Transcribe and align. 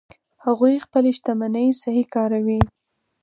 هغوی 0.45 0.83
خپلې 0.85 1.09
شتمنۍ 1.17 1.67
صحیح 1.81 2.07
کاروي 2.15 2.59